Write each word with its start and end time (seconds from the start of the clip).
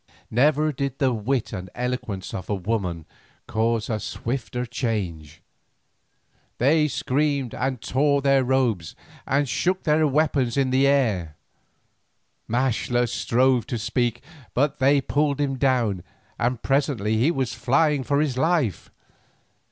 Never 0.31 0.71
did 0.73 0.97
the 0.97 1.13
wit 1.13 1.53
and 1.53 1.69
eloquence 1.75 2.33
of 2.33 2.49
a 2.49 2.55
woman 2.55 3.05
cause 3.45 3.87
a 3.87 3.99
swifter 3.99 4.65
change. 4.65 5.43
They 6.57 6.87
screamed 6.87 7.53
and 7.53 7.79
tore 7.79 8.23
their 8.23 8.43
robes 8.43 8.95
and 9.27 9.47
shook 9.47 9.83
their 9.83 10.07
weapons 10.07 10.57
in 10.57 10.71
the 10.71 10.87
air. 10.87 11.35
Maxtla 12.49 13.07
strove 13.09 13.67
to 13.67 13.77
speak, 13.77 14.23
but 14.55 14.79
they 14.79 15.01
pulled 15.01 15.39
him 15.39 15.59
down 15.59 16.01
and 16.39 16.63
presently 16.63 17.17
he 17.17 17.29
was 17.29 17.53
flying 17.53 18.03
for 18.03 18.21
his 18.21 18.39
life. 18.39 18.89